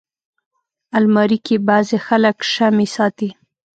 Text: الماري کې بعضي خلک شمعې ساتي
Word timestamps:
الماري 0.97 1.37
کې 1.45 1.55
بعضي 1.67 1.97
خلک 2.07 2.37
شمعې 2.53 2.87
ساتي 2.95 3.29